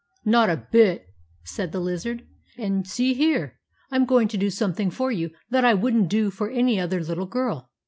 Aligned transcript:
"Not 0.25 0.49
a 0.49 0.65
bit," 0.71 1.05
said 1.43 1.71
the 1.71 1.79
lizard;" 1.79 2.25
and 2.57 2.87
see 2.87 3.13
here; 3.13 3.59
I 3.91 3.97
'm 3.97 4.05
going 4.07 4.27
to 4.29 4.35
do 4.37 4.49
something 4.49 4.89
for 4.89 5.11
you 5.11 5.29
that 5.51 5.63
I 5.63 5.75
would 5.75 5.93
n't 5.93 6.09
do 6.09 6.31
for 6.31 6.49
any 6.49 6.79
other 6.79 7.03
little 7.03 7.27
girl. 7.27 7.69